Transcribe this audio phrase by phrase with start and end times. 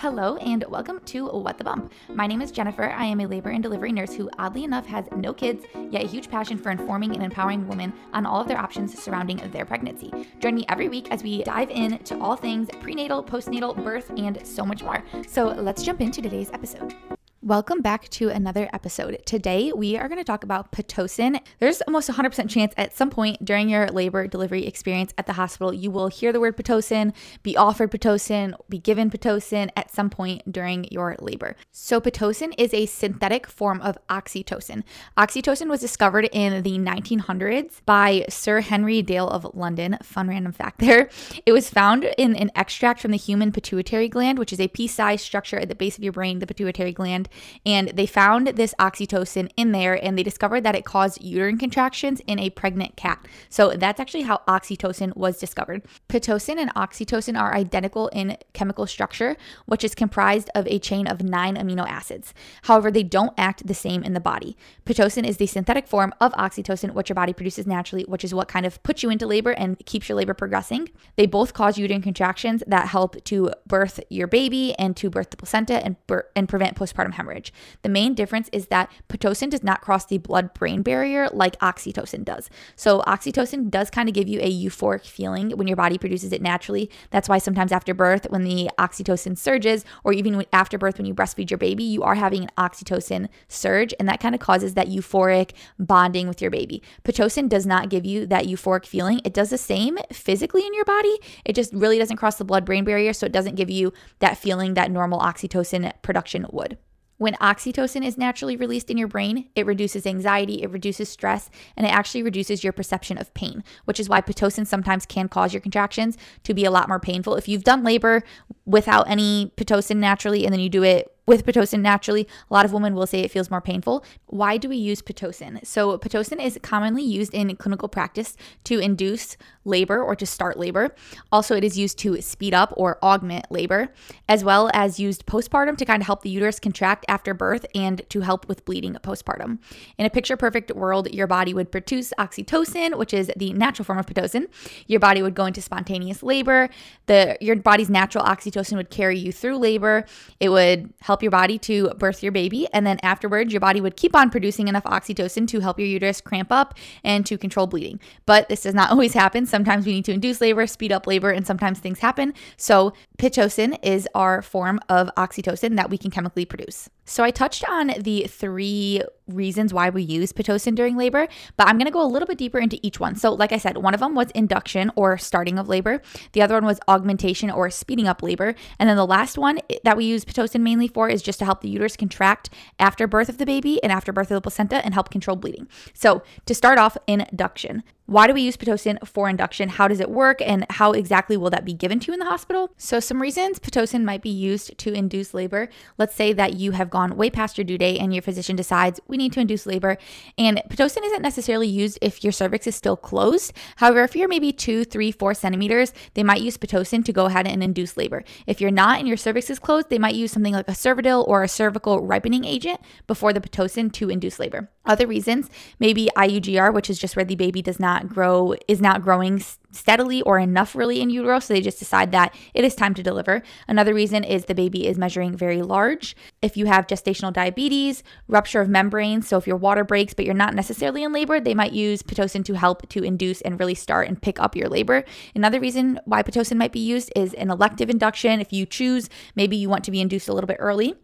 [0.00, 1.92] Hello, and welcome to What the Bump.
[2.08, 2.84] My name is Jennifer.
[2.84, 6.06] I am a labor and delivery nurse who, oddly enough, has no kids, yet a
[6.06, 10.10] huge passion for informing and empowering women on all of their options surrounding their pregnancy.
[10.38, 14.64] Join me every week as we dive into all things prenatal, postnatal, birth, and so
[14.64, 15.04] much more.
[15.28, 16.94] So let's jump into today's episode.
[17.42, 19.22] Welcome back to another episode.
[19.24, 21.40] Today, we are going to talk about Pitocin.
[21.58, 25.72] There's almost 100% chance at some point during your labor delivery experience at the hospital,
[25.72, 30.52] you will hear the word Pitocin, be offered Pitocin, be given Pitocin at some point
[30.52, 31.56] during your labor.
[31.72, 34.82] So, Pitocin is a synthetic form of oxytocin.
[35.16, 39.96] Oxytocin was discovered in the 1900s by Sir Henry Dale of London.
[40.02, 41.08] Fun random fact there.
[41.46, 44.86] It was found in an extract from the human pituitary gland, which is a pea
[44.86, 47.29] sized structure at the base of your brain, the pituitary gland
[47.64, 52.20] and they found this oxytocin in there and they discovered that it caused uterine contractions
[52.26, 53.26] in a pregnant cat.
[53.48, 55.82] So that's actually how oxytocin was discovered.
[56.08, 61.22] Pitocin and oxytocin are identical in chemical structure, which is comprised of a chain of
[61.22, 62.34] nine amino acids.
[62.62, 64.56] However, they don't act the same in the body.
[64.84, 68.48] Pitocin is the synthetic form of oxytocin, which your body produces naturally, which is what
[68.48, 70.88] kind of puts you into labor and keeps your labor progressing.
[71.16, 75.36] They both cause uterine contractions that help to birth your baby and to birth the
[75.36, 75.96] placenta and,
[76.36, 77.52] and prevent postpartum hemorrhage.
[77.82, 82.24] The main difference is that Pitocin does not cross the blood brain barrier like oxytocin
[82.24, 82.48] does.
[82.76, 86.42] So, oxytocin does kind of give you a euphoric feeling when your body produces it
[86.42, 86.90] naturally.
[87.10, 91.14] That's why sometimes after birth, when the oxytocin surges, or even after birth, when you
[91.14, 94.88] breastfeed your baby, you are having an oxytocin surge, and that kind of causes that
[94.88, 96.82] euphoric bonding with your baby.
[97.04, 99.20] Pitocin does not give you that euphoric feeling.
[99.24, 102.64] It does the same physically in your body, it just really doesn't cross the blood
[102.64, 106.78] brain barrier, so it doesn't give you that feeling that normal oxytocin production would.
[107.20, 111.86] When oxytocin is naturally released in your brain, it reduces anxiety, it reduces stress, and
[111.86, 115.60] it actually reduces your perception of pain, which is why Pitocin sometimes can cause your
[115.60, 117.36] contractions to be a lot more painful.
[117.36, 118.22] If you've done labor
[118.64, 122.72] without any Pitocin naturally and then you do it with Pitocin naturally, a lot of
[122.72, 124.04] women will say it feels more painful.
[124.26, 125.64] Why do we use Pitocin?
[125.64, 130.92] So, Pitocin is commonly used in clinical practice to induce labor or to start labor.
[131.30, 133.92] Also, it is used to speed up or augment labor,
[134.28, 138.02] as well as used postpartum to kind of help the uterus contract after birth and
[138.08, 139.58] to help with bleeding postpartum.
[139.98, 144.00] In a picture perfect world, your body would produce oxytocin, which is the natural form
[144.00, 144.48] of Pitocin.
[144.88, 146.68] Your body would go into spontaneous labor.
[147.06, 150.06] The your body's natural oxytocin would carry you through labor.
[150.40, 152.66] It would help help your body to birth your baby.
[152.72, 156.20] And then afterwards, your body would keep on producing enough oxytocin to help your uterus
[156.22, 158.00] cramp up and to control bleeding.
[158.24, 159.44] But this does not always happen.
[159.44, 162.32] Sometimes we need to induce labor, speed up labor, and sometimes things happen.
[162.56, 166.88] So, Pitocin is our form of oxytocin that we can chemically produce.
[167.10, 171.26] So, I touched on the three reasons why we use Pitocin during labor,
[171.56, 173.16] but I'm going to go a little bit deeper into each one.
[173.16, 176.02] So, like I said, one of them was induction or starting of labor,
[176.34, 179.96] the other one was augmentation or speeding up labor, and then the last one that
[179.96, 183.38] we use Pitocin mainly for is just to help the uterus contract after birth of
[183.38, 185.66] the baby and after birth of the placenta and help control bleeding.
[185.92, 187.82] So, to start off, induction.
[188.10, 189.68] Why do we use Pitocin for induction?
[189.68, 190.42] How does it work?
[190.42, 192.72] And how exactly will that be given to you in the hospital?
[192.76, 195.68] So, some reasons Pitocin might be used to induce labor.
[195.96, 198.98] Let's say that you have gone way past your due date and your physician decides
[199.06, 199.96] we need to induce labor.
[200.36, 203.52] And Pitocin isn't necessarily used if your cervix is still closed.
[203.76, 207.46] However, if you're maybe two, three, four centimeters, they might use Pitocin to go ahead
[207.46, 208.24] and induce labor.
[208.44, 211.28] If you're not and your cervix is closed, they might use something like a Cervidil
[211.28, 214.68] or a cervical ripening agent before the Pitocin to induce labor.
[214.86, 219.02] Other reasons, maybe IUGR, which is just where the baby does not grow, is not
[219.02, 219.42] growing
[219.72, 221.38] steadily or enough really in utero.
[221.38, 223.42] So they just decide that it is time to deliver.
[223.68, 226.16] Another reason is the baby is measuring very large.
[226.40, 230.34] If you have gestational diabetes, rupture of membranes, so if your water breaks but you're
[230.34, 234.08] not necessarily in labor, they might use Pitocin to help to induce and really start
[234.08, 235.04] and pick up your labor.
[235.34, 238.40] Another reason why Pitocin might be used is an elective induction.
[238.40, 240.94] If you choose, maybe you want to be induced a little bit early.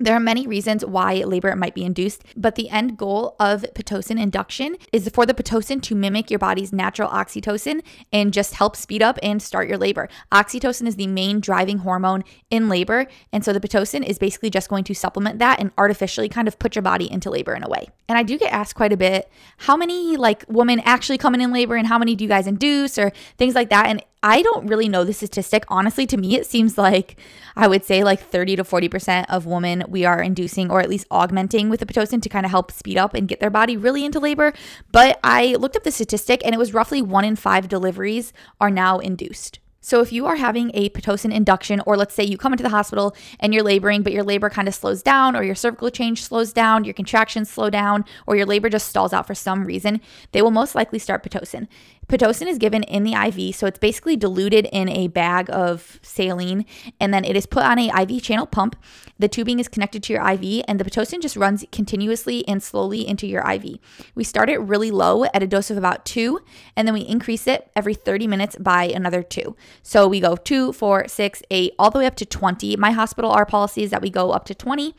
[0.00, 4.20] There are many reasons why labor might be induced, but the end goal of Pitocin
[4.20, 7.80] induction is for the Pitocin to mimic your body's natural oxytocin
[8.12, 10.08] and just help speed up and start your labor.
[10.32, 14.68] Oxytocin is the main driving hormone in labor, and so the Pitocin is basically just
[14.68, 17.68] going to supplement that and artificially kind of put your body into labor in a
[17.68, 17.88] way.
[18.08, 21.40] And I do get asked quite a bit, how many like women actually come in
[21.40, 23.86] in labor and how many do you guys induce or things like that?
[23.86, 25.64] And I don't really know the statistic.
[25.68, 27.16] Honestly, to me, it seems like
[27.56, 31.06] I would say like 30 to 40% of women we are inducing or at least
[31.10, 34.02] augmenting with the Pitocin to kind of help speed up and get their body really
[34.02, 34.54] into labor.
[34.90, 38.32] But I looked up the statistic and it was roughly one in five deliveries
[38.62, 39.58] are now induced.
[39.84, 42.70] So if you are having a Pitocin induction, or let's say you come into the
[42.70, 46.24] hospital and you're laboring, but your labor kind of slows down, or your cervical change
[46.24, 50.00] slows down, your contractions slow down, or your labor just stalls out for some reason,
[50.32, 51.68] they will most likely start Pitocin.
[52.14, 56.64] Pitocin is given in the IV, so it's basically diluted in a bag of saline,
[57.00, 58.76] and then it is put on a IV channel pump.
[59.18, 63.04] The tubing is connected to your IV, and the Pitocin just runs continuously and slowly
[63.04, 63.80] into your IV.
[64.14, 66.38] We start it really low at a dose of about two,
[66.76, 69.56] and then we increase it every 30 minutes by another two.
[69.82, 72.76] So we go two, four, six, eight, all the way up to 20.
[72.76, 74.94] My hospital, our policy is that we go up to 20,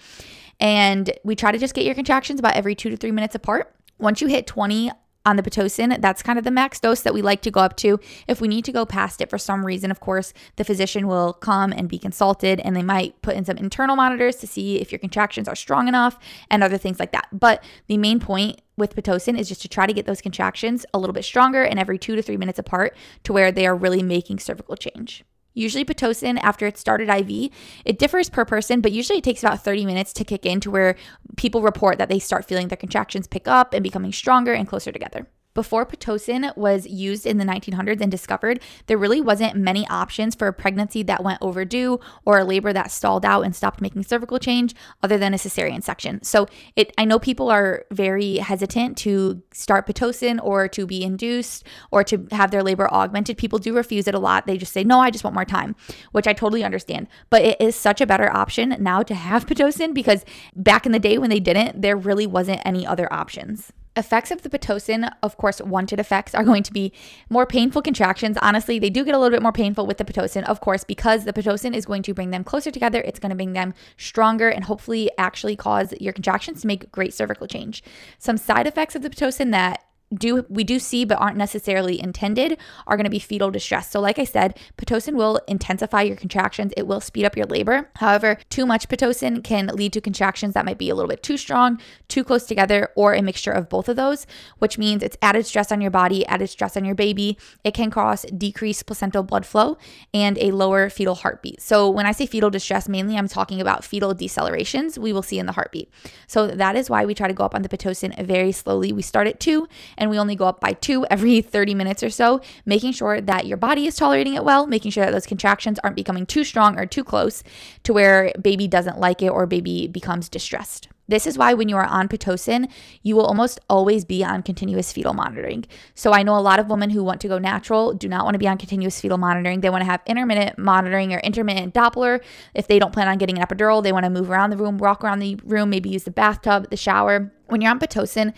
[0.59, 3.73] and we try to just get your contractions about every two to three minutes apart.
[3.97, 4.91] Once you hit 20
[5.25, 7.75] on the Pitocin, that's kind of the max dose that we like to go up
[7.77, 7.99] to.
[8.27, 11.33] If we need to go past it for some reason, of course, the physician will
[11.33, 14.91] come and be consulted and they might put in some internal monitors to see if
[14.91, 16.19] your contractions are strong enough
[16.49, 17.27] and other things like that.
[17.31, 20.99] But the main point with Pitocin is just to try to get those contractions a
[20.99, 24.03] little bit stronger and every two to three minutes apart to where they are really
[24.03, 25.23] making cervical change.
[25.55, 27.49] Usually, Pitocin, after it's started IV,
[27.85, 30.69] it differs per person, but usually it takes about 30 minutes to kick in to
[30.69, 30.95] where
[31.37, 34.91] people report that they start feeling their contractions pick up and becoming stronger and closer
[34.91, 35.27] together.
[35.55, 40.47] Before Pitocin was used in the 1900s and discovered, there really wasn't many options for
[40.47, 44.37] a pregnancy that went overdue or a labor that stalled out and stopped making cervical
[44.37, 46.21] change other than a cesarean section.
[46.23, 51.65] So it I know people are very hesitant to start Pitocin or to be induced
[51.89, 53.37] or to have their labor augmented.
[53.37, 54.47] People do refuse it a lot.
[54.47, 55.73] They just say, "No, I just want more time,"
[56.11, 57.07] which I totally understand.
[57.29, 60.99] But it is such a better option now to have Pitocin because back in the
[60.99, 63.71] day when they didn't, there really wasn't any other options.
[63.97, 66.91] Effects of the Pitocin, of course, wanted effects are going to be
[67.29, 68.37] more painful contractions.
[68.41, 71.23] Honestly, they do get a little bit more painful with the Pitocin, of course, because
[71.23, 73.01] the Pitocin is going to bring them closer together.
[73.01, 77.13] It's going to bring them stronger and hopefully actually cause your contractions to make great
[77.13, 77.83] cervical change.
[78.19, 79.84] Some side effects of the Pitocin that
[80.15, 82.57] do we do see but aren't necessarily intended
[82.87, 83.89] are going to be fetal distress.
[83.91, 86.73] So like I said, pitocin will intensify your contractions.
[86.77, 87.89] It will speed up your labor.
[87.95, 91.37] However, too much pitocin can lead to contractions that might be a little bit too
[91.37, 94.25] strong, too close together, or a mixture of both of those,
[94.59, 97.37] which means it's added stress on your body, added stress on your baby.
[97.63, 99.77] It can cause decreased placental blood flow
[100.13, 101.61] and a lower fetal heartbeat.
[101.61, 105.39] So when I say fetal distress, mainly I'm talking about fetal decelerations we will see
[105.39, 105.89] in the heartbeat.
[106.27, 108.91] So that is why we try to go up on the pitocin very slowly.
[108.91, 109.67] We start at 2
[110.05, 113.47] and we only go up by two every 30 minutes or so, making sure that
[113.47, 116.77] your body is tolerating it well, making sure that those contractions aren't becoming too strong
[116.77, 117.41] or too close
[117.83, 120.87] to where baby doesn't like it or baby becomes distressed.
[121.07, 122.69] This is why when you are on Pitocin,
[123.03, 125.65] you will almost always be on continuous fetal monitoring.
[125.93, 128.33] So I know a lot of women who want to go natural do not want
[128.33, 129.61] to be on continuous fetal monitoring.
[129.61, 132.23] They want to have intermittent monitoring or intermittent Doppler.
[132.53, 134.77] If they don't plan on getting an epidural, they want to move around the room,
[134.77, 137.31] walk around the room, maybe use the bathtub, the shower.
[137.47, 138.33] When you're on Pitocin,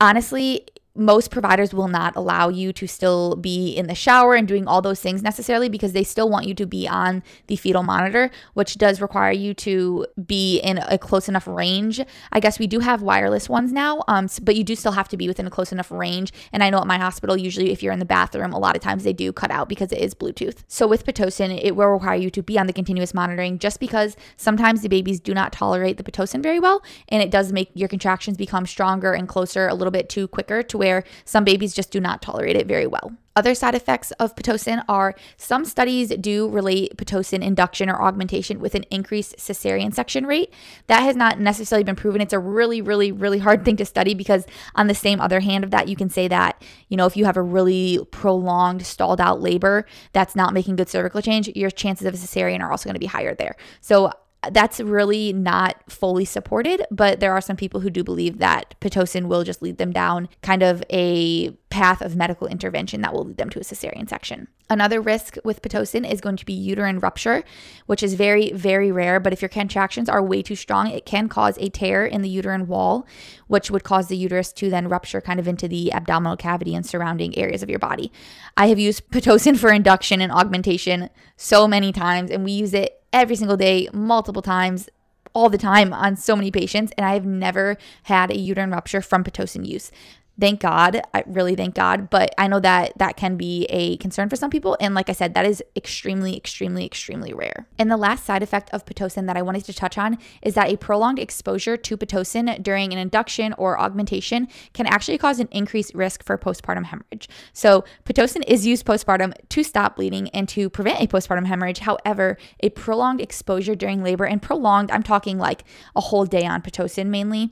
[0.00, 0.66] honestly,
[0.98, 4.82] most providers will not allow you to still be in the shower and doing all
[4.82, 8.76] those things necessarily because they still want you to be on the fetal monitor, which
[8.76, 12.00] does require you to be in a close enough range.
[12.32, 15.16] I guess we do have wireless ones now, um, but you do still have to
[15.16, 16.32] be within a close enough range.
[16.52, 18.82] And I know at my hospital, usually if you're in the bathroom, a lot of
[18.82, 20.64] times they do cut out because it is Bluetooth.
[20.66, 24.16] So with Pitocin, it will require you to be on the continuous monitoring just because
[24.36, 26.82] sometimes the babies do not tolerate the Pitocin very well.
[27.08, 30.62] And it does make your contractions become stronger and closer a little bit too quicker
[30.64, 33.12] to where where some babies just do not tolerate it very well.
[33.36, 38.74] Other side effects of Pitocin are some studies do relate Pitocin induction or augmentation with
[38.74, 40.52] an increased cesarean section rate.
[40.88, 42.20] That has not necessarily been proven.
[42.20, 44.44] It's a really, really, really hard thing to study because,
[44.74, 47.26] on the same other hand of that, you can say that, you know, if you
[47.26, 52.06] have a really prolonged, stalled out labor that's not making good cervical change, your chances
[52.06, 53.54] of a cesarean are also going to be higher there.
[53.80, 54.10] So,
[54.52, 59.26] that's really not fully supported, but there are some people who do believe that Pitocin
[59.26, 63.36] will just lead them down kind of a path of medical intervention that will lead
[63.36, 64.48] them to a cesarean section.
[64.70, 67.42] Another risk with Pitocin is going to be uterine rupture,
[67.86, 69.18] which is very, very rare.
[69.18, 72.28] But if your contractions are way too strong, it can cause a tear in the
[72.28, 73.06] uterine wall,
[73.48, 76.86] which would cause the uterus to then rupture kind of into the abdominal cavity and
[76.86, 78.12] surrounding areas of your body.
[78.56, 82.97] I have used Pitocin for induction and augmentation so many times, and we use it
[83.12, 84.88] every single day, multiple times,
[85.34, 89.00] all the time on so many patients, and I have never had a uterine rupture
[89.00, 89.92] from Pitocin use
[90.40, 91.00] thank God.
[91.12, 92.10] I really thank God.
[92.10, 94.76] But I know that that can be a concern for some people.
[94.80, 97.66] And like I said, that is extremely, extremely, extremely rare.
[97.78, 100.70] And the last side effect of Pitocin that I wanted to touch on is that
[100.70, 105.94] a prolonged exposure to Pitocin during an induction or augmentation can actually cause an increased
[105.94, 107.28] risk for postpartum hemorrhage.
[107.52, 111.80] So Pitocin is used postpartum to stop bleeding and to prevent a postpartum hemorrhage.
[111.80, 115.64] However, a prolonged exposure during labor and prolonged, I'm talking like
[115.96, 117.50] a whole day on Pitocin mainly,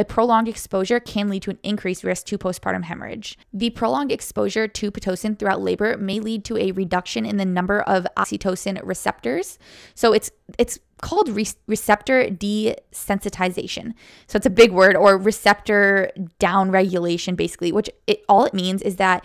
[0.00, 3.36] a prolonged exposure can lead to an increased risk to postpartum hemorrhage.
[3.52, 7.82] The prolonged exposure to Pitocin throughout labor may lead to a reduction in the number
[7.82, 9.58] of oxytocin receptors.
[9.94, 13.92] So it's it's called re- receptor desensitization.
[14.26, 18.96] So it's a big word or receptor downregulation basically, which it all it means is
[18.96, 19.22] that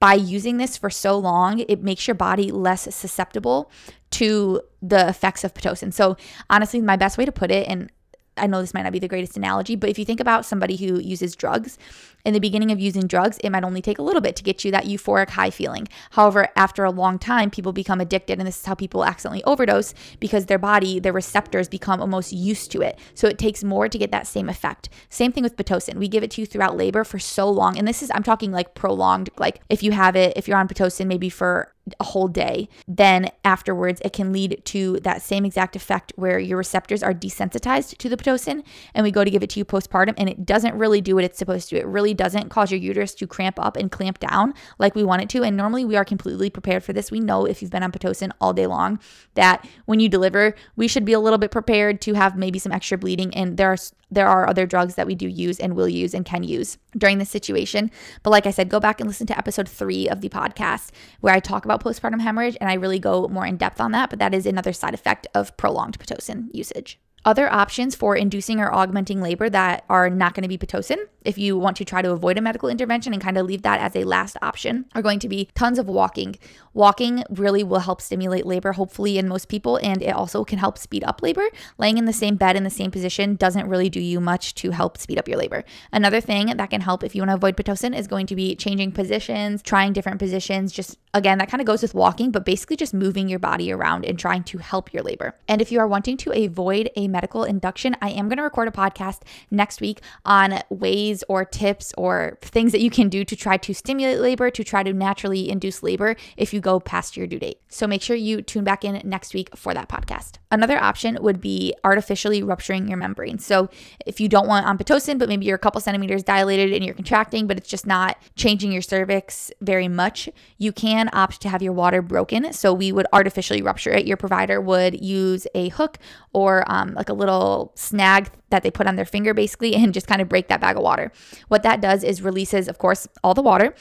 [0.00, 3.70] by using this for so long, it makes your body less susceptible
[4.12, 5.92] to the effects of Pitocin.
[5.92, 6.16] So,
[6.50, 7.90] honestly, my best way to put it, and
[8.36, 10.76] I know this might not be the greatest analogy, but if you think about somebody
[10.76, 11.78] who uses drugs,
[12.24, 14.64] in the beginning of using drugs, it might only take a little bit to get
[14.64, 15.86] you that euphoric high feeling.
[16.12, 19.94] However, after a long time, people become addicted, and this is how people accidentally overdose
[20.20, 22.98] because their body, their receptors become almost used to it.
[23.14, 24.88] So it takes more to get that same effect.
[25.10, 25.96] Same thing with Pitocin.
[25.96, 27.78] We give it to you throughout labor for so long.
[27.78, 30.68] And this is, I'm talking like prolonged, like if you have it, if you're on
[30.68, 35.76] Pitocin maybe for a whole day, then afterwards it can lead to that same exact
[35.76, 38.64] effect where your receptors are desensitized to the Pitocin.
[38.94, 41.24] And we go to give it to you postpartum, and it doesn't really do what
[41.24, 41.76] it's supposed to.
[41.76, 45.22] It really doesn't cause your uterus to cramp up and clamp down like we want
[45.22, 45.42] it to.
[45.42, 47.10] And normally we are completely prepared for this.
[47.10, 48.98] We know if you've been on Pitocin all day long
[49.34, 52.72] that when you deliver, we should be a little bit prepared to have maybe some
[52.72, 53.34] extra bleeding.
[53.34, 53.78] And there are
[54.10, 57.18] there are other drugs that we do use and will use and can use during
[57.18, 57.90] this situation.
[58.22, 61.34] But like I said, go back and listen to episode three of the podcast where
[61.34, 64.10] I talk about postpartum hemorrhage and I really go more in depth on that.
[64.10, 66.98] But that is another side effect of prolonged Pitocin usage.
[67.24, 71.38] Other options for inducing or augmenting labor that are not going to be Pitocin, if
[71.38, 73.96] you want to try to avoid a medical intervention and kind of leave that as
[73.96, 76.36] a last option, are going to be tons of walking.
[76.74, 80.76] Walking really will help stimulate labor, hopefully, in most people, and it also can help
[80.76, 81.48] speed up labor.
[81.78, 84.72] Laying in the same bed in the same position doesn't really do you much to
[84.72, 85.64] help speed up your labor.
[85.92, 88.54] Another thing that can help if you want to avoid Pitocin is going to be
[88.54, 92.76] changing positions, trying different positions, just again, that kind of goes with walking, but basically
[92.76, 95.34] just moving your body around and trying to help your labor.
[95.48, 98.66] And if you are wanting to avoid a medical induction, I am going to record
[98.66, 103.36] a podcast next week on ways or tips or things that you can do to
[103.36, 107.28] try to stimulate labor, to try to naturally induce labor if you go past your
[107.28, 107.60] due date.
[107.68, 110.38] So make sure you tune back in next week for that podcast.
[110.50, 113.38] Another option would be artificially rupturing your membrane.
[113.38, 113.68] So
[114.06, 116.94] if you don't want on Pitocin, but maybe you're a couple centimeters dilated and you're
[116.94, 120.28] contracting, but it's just not changing your cervix very much,
[120.58, 122.52] you can opt to have your water broken.
[122.52, 124.06] So we would artificially rupture it.
[124.06, 125.98] Your provider would use a hook
[126.32, 130.06] or um, like a little snag that they put on their finger basically and just
[130.06, 131.12] kind of break that bag of water.
[131.48, 133.74] What that does is releases, of course, all the water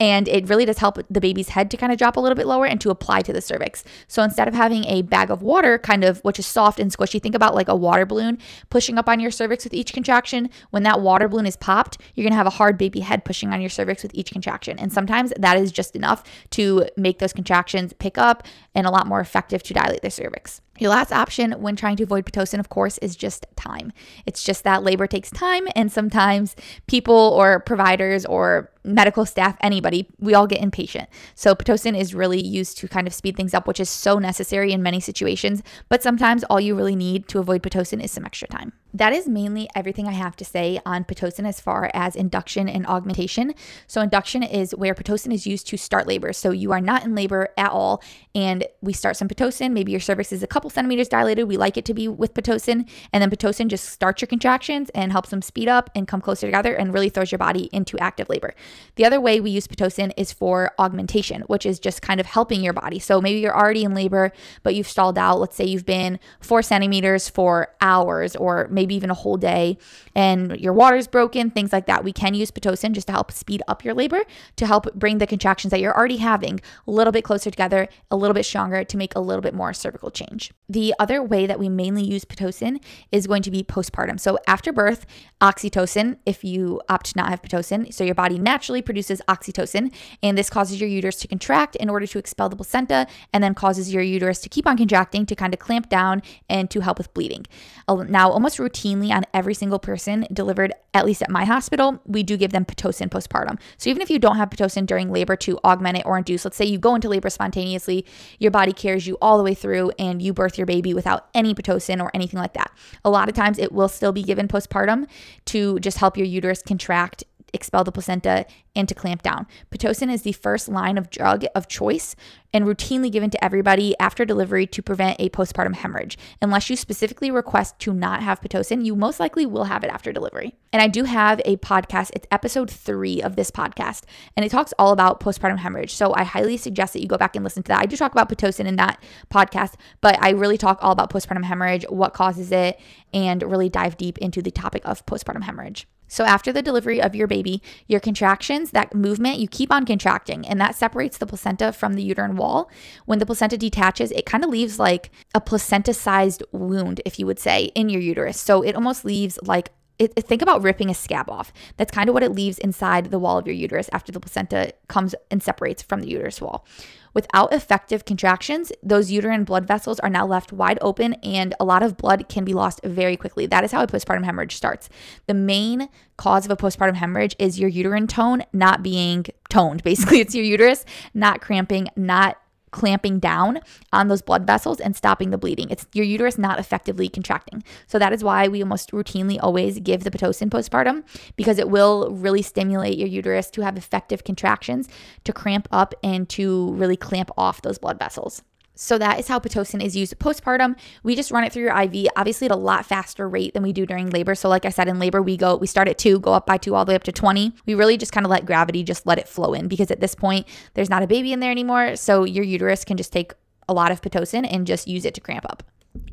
[0.00, 2.46] and it really does help the baby's head to kind of drop a little bit
[2.46, 3.84] lower and to apply to the cervix.
[4.08, 7.22] So instead of having a bag of water, kind of, which is soft and squishy,
[7.22, 8.38] think about like a water balloon
[8.70, 10.48] pushing up on your cervix with each contraction.
[10.70, 13.52] When that water balloon is popped, you're going to have a hard baby head pushing
[13.52, 14.78] on your cervix with each contraction.
[14.78, 19.06] And sometimes that is just enough to make those contractions pick up and a lot
[19.06, 20.62] more effective to dilate the cervix.
[20.80, 23.92] Your last option when trying to avoid Pitocin, of course, is just time.
[24.24, 26.56] It's just that labor takes time, and sometimes
[26.86, 31.08] people or providers or medical staff, anybody, we all get impatient.
[31.34, 34.72] So, Pitocin is really used to kind of speed things up, which is so necessary
[34.72, 35.62] in many situations.
[35.88, 38.72] But sometimes all you really need to avoid Pitocin is some extra time.
[38.92, 42.86] That is mainly everything I have to say on Pitocin as far as induction and
[42.86, 43.54] augmentation.
[43.86, 46.32] So, induction is where Pitocin is used to start labor.
[46.32, 48.02] So, you are not in labor at all,
[48.34, 49.72] and we start some Pitocin.
[49.72, 51.48] Maybe your cervix is a couple centimeters dilated.
[51.48, 52.88] We like it to be with Pitocin.
[53.12, 56.46] And then Pitocin just starts your contractions and helps them speed up and come closer
[56.46, 58.54] together and really throws your body into active labor.
[58.96, 62.62] The other way we use Pitocin is for augmentation, which is just kind of helping
[62.62, 62.98] your body.
[62.98, 65.38] So, maybe you're already in labor, but you've stalled out.
[65.40, 69.78] Let's say you've been four centimeters for hours or maybe even a whole day,
[70.14, 72.04] and your water's broken, things like that.
[72.04, 74.22] We can use Pitocin just to help speed up your labor,
[74.56, 78.16] to help bring the contractions that you're already having a little bit closer together, a
[78.16, 80.52] little bit stronger to make a little bit more cervical change.
[80.68, 84.20] The other way that we mainly use Pitocin is going to be postpartum.
[84.20, 85.06] So after birth,
[85.40, 90.36] oxytocin, if you opt to not have Pitocin, so your body naturally produces oxytocin, and
[90.36, 93.92] this causes your uterus to contract in order to expel the placenta, and then causes
[93.92, 97.12] your uterus to keep on contracting to kind of clamp down and to help with
[97.14, 97.46] bleeding.
[97.88, 102.36] Now, almost routinely on every single person delivered, at least at my hospital, we do
[102.36, 103.58] give them Pitocin postpartum.
[103.78, 106.56] So even if you don't have Pitocin during labor to augment it or induce, let's
[106.56, 108.04] say you go into labor spontaneously,
[108.38, 111.54] your body carries you all the way through and you birth your baby without any
[111.54, 112.70] Pitocin or anything like that.
[113.04, 115.08] A lot of times it will still be given postpartum
[115.46, 119.46] to just help your uterus contract expel the placenta and to clamp down.
[119.70, 122.14] Pitocin is the first line of drug of choice
[122.52, 126.18] and routinely given to everybody after delivery to prevent a postpartum hemorrhage.
[126.42, 130.12] Unless you specifically request to not have Pitocin, you most likely will have it after
[130.12, 130.54] delivery.
[130.72, 134.02] And I do have a podcast, it's episode three of this podcast,
[134.36, 135.94] and it talks all about postpartum hemorrhage.
[135.94, 137.82] So I highly suggest that you go back and listen to that.
[137.82, 139.02] I do talk about Pitocin in that
[139.32, 142.80] podcast, but I really talk all about postpartum hemorrhage, what causes it,
[143.12, 145.86] and really dive deep into the topic of postpartum hemorrhage.
[146.10, 150.46] So, after the delivery of your baby, your contractions, that movement, you keep on contracting,
[150.46, 152.68] and that separates the placenta from the uterine wall.
[153.06, 157.26] When the placenta detaches, it kind of leaves like a placenta sized wound, if you
[157.26, 158.40] would say, in your uterus.
[158.40, 161.52] So, it almost leaves like it, think about ripping a scab off.
[161.76, 164.72] That's kind of what it leaves inside the wall of your uterus after the placenta
[164.88, 166.66] comes and separates from the uterus wall.
[167.14, 171.82] Without effective contractions, those uterine blood vessels are now left wide open and a lot
[171.82, 173.46] of blood can be lost very quickly.
[173.46, 174.88] That is how a postpartum hemorrhage starts.
[175.26, 179.82] The main cause of a postpartum hemorrhage is your uterine tone not being toned.
[179.90, 182.36] Basically, it's your uterus not cramping, not
[182.70, 183.60] clamping down
[183.92, 185.68] on those blood vessels and stopping the bleeding.
[185.70, 187.62] It's your uterus not effectively contracting.
[187.86, 191.04] So that is why we almost routinely always give the Pitocin postpartum
[191.36, 194.88] because it will really stimulate your uterus to have effective contractions,
[195.24, 198.42] to cramp up and to really clamp off those blood vessels.
[198.82, 200.74] So that is how Pitocin is used postpartum.
[201.02, 203.74] We just run it through your IV, obviously at a lot faster rate than we
[203.74, 204.34] do during labor.
[204.34, 206.56] So like I said, in labor, we go, we start at two, go up by
[206.56, 207.52] two, all the way up to 20.
[207.66, 210.14] We really just kind of let gravity just let it flow in because at this
[210.14, 211.94] point, there's not a baby in there anymore.
[211.94, 213.34] So your uterus can just take
[213.68, 215.62] a lot of Pitocin and just use it to cramp up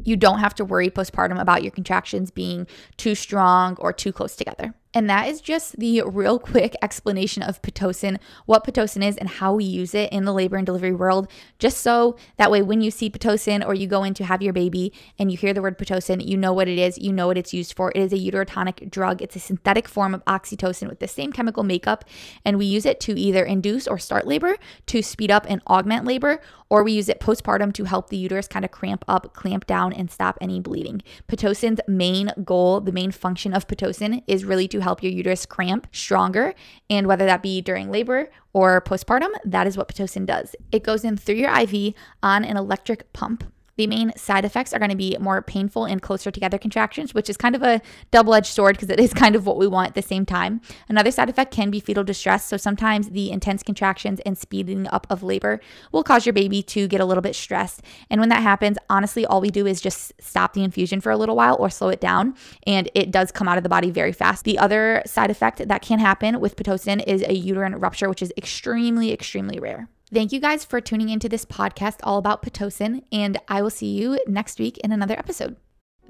[0.03, 2.65] you don't have to worry postpartum about your contractions being
[2.97, 4.73] too strong or too close together.
[4.97, 9.53] And that is just the real quick explanation of Pitocin, what Pitocin is, and how
[9.53, 11.29] we use it in the labor and delivery world.
[11.59, 14.53] Just so that way, when you see Pitocin or you go in to have your
[14.53, 17.37] baby and you hear the word Pitocin, you know what it is, you know what
[17.37, 17.91] it's used for.
[17.91, 21.61] It is a uterotonic drug, it's a synthetic form of oxytocin with the same chemical
[21.61, 22.03] makeup.
[22.43, 26.05] And we use it to either induce or start labor, to speed up and augment
[26.05, 29.65] labor, or we use it postpartum to help the uterus kind of cramp up, clamp
[29.65, 31.01] down, and stop any bleeding.
[31.27, 35.87] Pitocin's main goal, the main function of Pitocin, is really to help your uterus cramp
[35.91, 36.53] stronger.
[36.89, 40.55] And whether that be during labor or postpartum, that is what Pitocin does.
[40.71, 43.43] It goes in through your IV on an electric pump.
[43.77, 47.29] The main side effects are going to be more painful and closer together contractions, which
[47.29, 47.81] is kind of a
[48.11, 50.61] double edged sword because it is kind of what we want at the same time.
[50.89, 52.45] Another side effect can be fetal distress.
[52.45, 55.59] So sometimes the intense contractions and speeding up of labor
[55.91, 57.81] will cause your baby to get a little bit stressed.
[58.09, 61.17] And when that happens, honestly, all we do is just stop the infusion for a
[61.17, 64.11] little while or slow it down, and it does come out of the body very
[64.11, 64.43] fast.
[64.43, 68.33] The other side effect that can happen with Pitocin is a uterine rupture, which is
[68.37, 69.87] extremely, extremely rare.
[70.13, 73.87] Thank you guys for tuning into this podcast all about Pitocin, and I will see
[73.87, 75.57] you next week in another episode.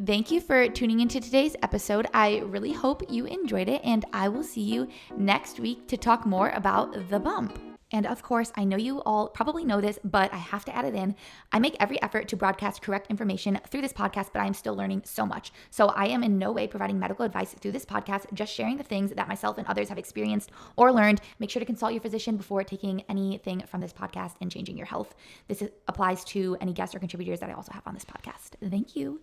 [0.06, 2.06] Thank you for tuning into today's episode.
[2.13, 6.27] I really hope you enjoyed it, and I will see you next week to talk
[6.27, 7.60] more about the bump.
[7.91, 10.85] And of course, I know you all probably know this, but I have to add
[10.85, 11.15] it in.
[11.51, 14.75] I make every effort to broadcast correct information through this podcast, but I am still
[14.75, 15.53] learning so much.
[15.69, 18.83] So I am in no way providing medical advice through this podcast, just sharing the
[18.83, 21.21] things that myself and others have experienced or learned.
[21.39, 24.87] Make sure to consult your physician before taking anything from this podcast and changing your
[24.87, 25.15] health.
[25.47, 28.69] This applies to any guests or contributors that I also have on this podcast.
[28.69, 29.15] Thank you.